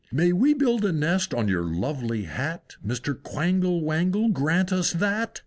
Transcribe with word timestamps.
May 0.11 0.33
we 0.33 0.55
build 0.55 0.83
a 0.83 0.91
nest 0.91 1.31
on 1.31 1.47
your 1.47 1.61
lovely 1.61 2.23
Hat? 2.23 2.75
Mr. 2.83 3.13
Quangle 3.21 3.81
Wangle, 3.83 4.29
grant 4.29 4.71
us 4.73 4.93
that! 4.93 5.39